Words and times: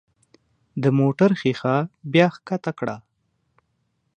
د 0.81 0.83
موټر 0.99 1.29
ښيښه 1.39 1.75
بیا 2.11 2.27
ښکته 2.35 2.71
کړه. 2.79 2.95